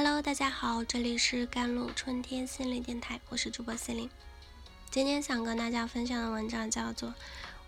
[0.00, 4.08] Hello，大家好，这里是甘露春天心理电台，我是主播心灵。
[4.92, 7.08] 今天想跟大家分享的文章叫做《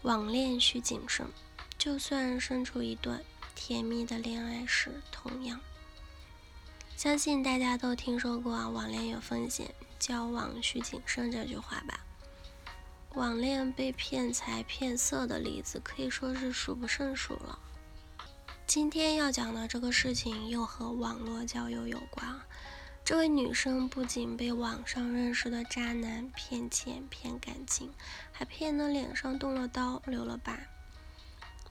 [0.03, 1.27] 网恋需谨慎》，
[1.77, 3.21] 就算身处一段
[3.57, 5.61] 甜蜜的恋爱时，同样。
[6.97, 11.99] 相信大家都听说过“网恋有风险，交往需谨慎”这句话吧？
[13.15, 17.59] 网恋被骗财骗色的例子可以说是数不胜数了。
[18.71, 22.41] 今天要讲的这个事情又和网络交友有关。
[23.05, 27.91] 这位女生不仅被网上认识的渣男骗钱骗感情，
[28.31, 30.57] 还骗得脸上动了刀留了疤。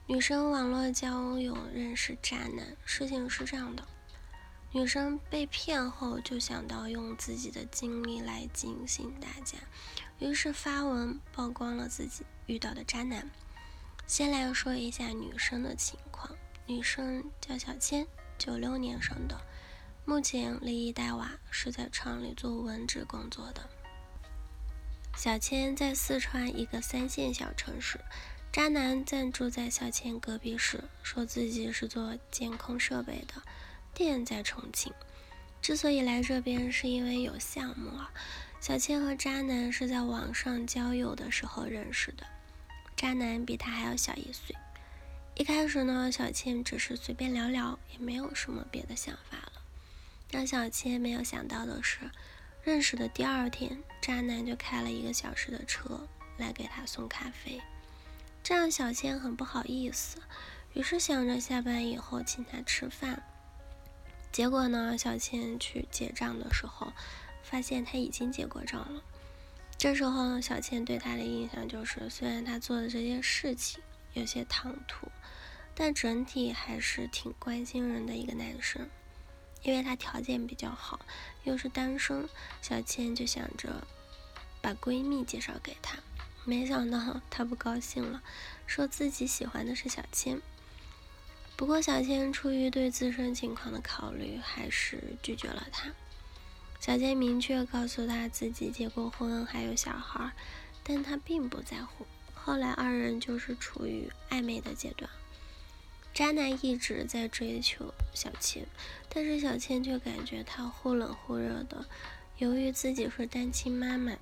[0.06, 3.88] 女生网络交友认识渣男，事情是这样的：
[4.70, 9.56] 女生被骗后就想到用自己的经历来警醒大家，
[10.18, 13.30] 于是发文曝光了自己遇到的渣男。
[14.06, 16.36] 先来说一下女生的情况。
[16.70, 18.06] 女生叫小千，
[18.38, 19.40] 九六年生的，
[20.04, 23.68] 目前离异带娃，是在厂里做文职工作的。
[25.16, 27.98] 小千在四川一个三线小城市，
[28.52, 33.42] 渣男暂住在小千隔壁市，说自己是做监控设备的，
[33.92, 34.94] 店在重庆。
[35.60, 38.12] 之所以来这边，是因为有项目啊。
[38.60, 42.24] 小千和渣男是在网上交友的时候认识的，
[42.94, 44.54] 渣男比他还要小一岁。
[45.40, 49.52] 一开始呢，小倩只是随便聊聊，也没有什么别的想法了。
[50.30, 52.10] 让小倩没有想到的是，
[52.62, 57.58] 认识的第二天，渣男就开了一个小时的车来给她送咖啡，
[58.42, 60.18] 这让小倩很不好意思，
[60.74, 63.22] 于是想着下班以后请他吃饭。
[64.30, 66.92] 结果呢，小倩去结账的时候，
[67.42, 69.02] 发现他已经结过账了。
[69.78, 73.82] 这时候，小倩对他的印象就是，虽然他做的这些事情
[74.14, 75.08] 有些唐突。
[75.74, 78.90] 但整体还是挺关心人的一个男生，
[79.62, 81.00] 因为他条件比较好，
[81.44, 82.28] 又是单身，
[82.60, 83.86] 小倩就想着
[84.60, 85.98] 把闺蜜介绍给他。
[86.44, 88.22] 没想到他不高兴了，
[88.66, 90.42] 说自己喜欢的是小千。
[91.56, 95.92] 不过小千出于对自身情况的考虑，还是拒绝了他。
[96.80, 100.32] 小千明确告诉他自己结过婚，还有小孩，
[100.82, 102.06] 但他并不在乎。
[102.42, 105.10] 后来二人就是处于暧昧的阶段。
[106.12, 108.66] 渣男一直在追求小千，
[109.08, 111.86] 但是小千却感觉他忽冷忽热的。
[112.38, 114.16] 由于自己是单亲妈妈，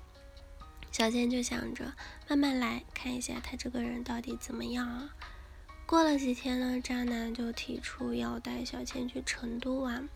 [0.91, 1.93] 小千就想着
[2.27, 5.15] 慢慢来看一下他这个人到底怎么样啊。
[5.85, 10.07] 过了几天呢，渣男就提出要带小千去成都玩。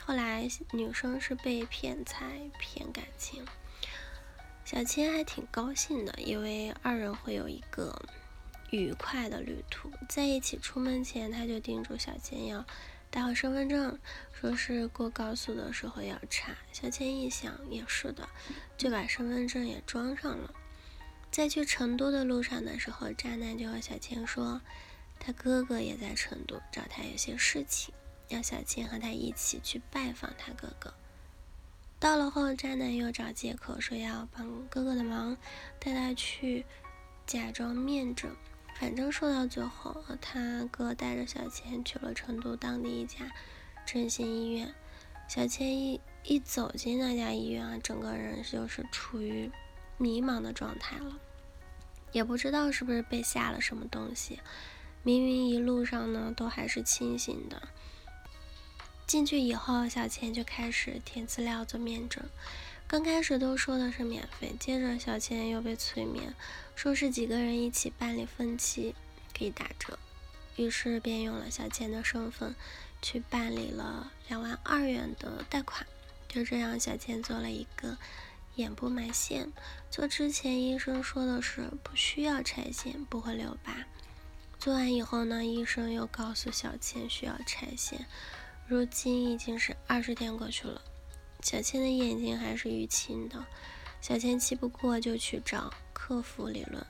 [0.00, 3.44] 后来女生是被骗财骗感情，
[4.70, 8.00] 小千还挺高兴的，因为二人会有一个。
[8.70, 12.64] 愉快的旅途，在一起出门前，他就叮嘱小千要
[13.10, 13.98] 带好身份证，
[14.32, 16.54] 说是过高速的时候要查。
[16.70, 18.28] 小千一想，也是的，
[18.78, 20.54] 就把身份证也装上了。
[21.32, 24.60] 在去成都的路上的时候，渣男就和小千说，
[25.18, 27.92] 他哥哥也在成都找他有些事情，
[28.28, 30.94] 让小千和他一起去拜访他哥哥。
[32.00, 35.36] 到了后，渣男又找借口说要帮哥哥的忙，
[35.78, 36.64] 带他去
[37.26, 38.34] 假装面诊。
[38.76, 43.30] 反正说到最后，他哥带着小千去了成都当地一家
[43.84, 44.74] 整形医院。
[45.28, 49.50] 小千一一走进那家医院啊，整个人就是处于
[49.98, 51.20] 迷茫的状态了，
[52.12, 54.40] 也不知道是不是被下了什么东西。
[55.02, 57.68] 明明一路上呢都还是清醒的。
[59.10, 62.24] 进去以后，小千就开始填资料做面诊。
[62.86, 66.32] 刚开始都说的是免费，接着小千又被催眠，
[66.76, 68.94] 说是几个人一起办理分期
[69.36, 69.98] 可以打折，
[70.54, 72.54] 于是便用了小千的身份
[73.02, 75.84] 去办理了两万二元的贷款。
[76.28, 77.98] 就这样，小倩做了一个
[78.54, 79.50] 眼部埋线，
[79.90, 83.74] 做之前医生说的是不需要拆线，不会留疤。
[84.60, 88.06] 做完以后呢，医生又告诉小倩需要拆线。
[88.70, 90.80] 如今已经是二十天过去了。
[91.42, 93.44] 小千的眼睛还是淤青的，
[94.00, 96.86] 小千气不过就去找客服理论，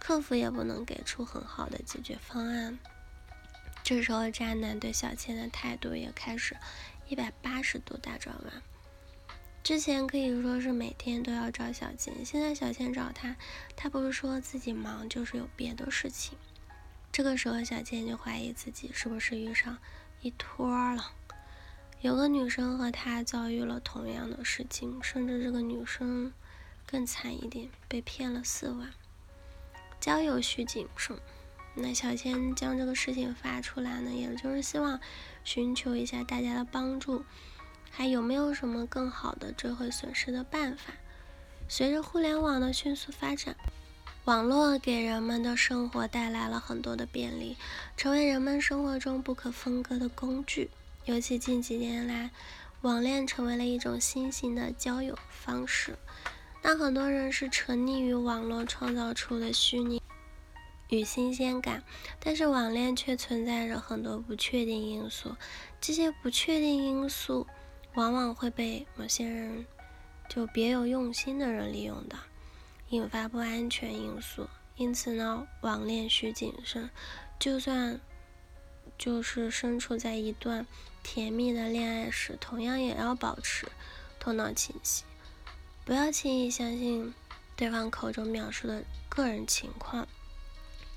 [0.00, 2.76] 客服也不能给出很好的解决方案。
[3.84, 6.56] 这时候渣男对小千的态度也开始
[7.06, 8.62] 一百八十度大转弯。
[9.62, 13.36] 之前可以说是每天都要找小千，现在小千找他，
[13.76, 16.36] 他不是说自己忙，就是有别的事情。
[17.12, 19.78] 这个时候小千就怀疑自己是不是遇上
[20.22, 21.12] 一托了。
[22.00, 26.32] 有个女生和他遭遇了同样的事情，甚至这个女生
[26.86, 28.90] 更惨一点，被骗了四万。
[30.00, 31.18] 交友需谨慎。
[31.74, 35.00] 那小千将这个事情发出来呢，也就是希望
[35.44, 37.24] 寻求一下大家的帮助。
[37.90, 40.94] 还有没有什么更好的追回损失的办法？
[41.68, 43.56] 随着互联网的迅速发展，
[44.24, 47.56] 网络给人们的生活带来了很多的便利，
[47.96, 50.70] 成为人们生活中不可分割的工具。
[51.06, 52.30] 尤其近几年来，
[52.82, 55.98] 网恋成为了一种新型的交友方式。
[56.62, 60.00] 那很多人是沉溺于网络创造出的虚拟
[60.88, 61.82] 与新鲜感，
[62.20, 65.34] 但是网恋却存在着很多不确定因素。
[65.80, 67.44] 这些不确定因素
[67.94, 69.66] 往往会被某些人
[70.28, 72.16] 就别有用心的人利用的，
[72.92, 74.46] 引发不安全因素。
[74.76, 76.90] 因此呢，网恋需谨慎。
[77.38, 77.98] 就算
[78.98, 80.66] 就是身处在一段
[81.02, 83.66] 甜蜜的恋爱时，同样也要保持
[84.20, 85.04] 头脑清晰。
[85.86, 87.14] 不要轻易相信
[87.56, 90.06] 对方口中描述的个人情况。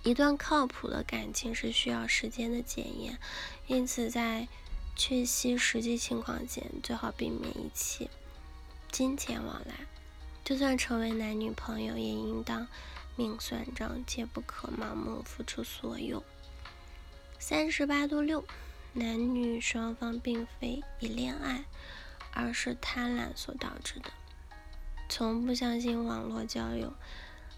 [0.04, 3.18] 一段靠谱的感情是需要时间的检验，
[3.68, 4.50] 因此在
[4.98, 8.10] 确悉实际情况前，最好避免一切
[8.92, 9.88] 金钱往来。
[10.46, 12.68] 就算成为男女朋友，也应当
[13.16, 16.24] 明算账，切不可盲目付出所有。
[17.40, 18.46] 三十八度六，
[18.94, 21.66] 男女双方并非以恋爱，
[22.32, 24.12] 而是贪婪所导致的。
[25.10, 26.94] 从不相信网络交友。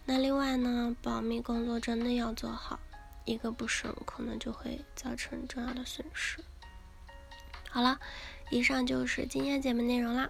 [0.06, 2.80] 那另外呢，保密工作真的要做好，
[3.26, 6.40] 一个不慎可能就会造成重要的损失。
[7.70, 8.00] 好了，
[8.50, 10.30] 以上就是今天节目内容啦。